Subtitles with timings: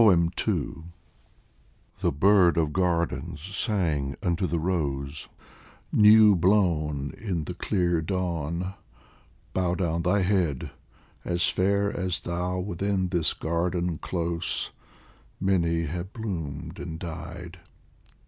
[0.01, 0.85] II
[1.99, 5.27] THE bird of gardens sang unto the rose,
[5.91, 8.73] New blown in the clear dawn:"
[9.53, 10.71] Bow down thy head!
[11.23, 14.71] As fair as thou within this garden close,
[15.39, 17.59] Many have bloomed and died."